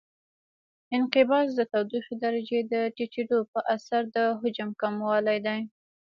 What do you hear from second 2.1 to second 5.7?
درجې د ټیټېدو په اثر د حجم کموالی دی.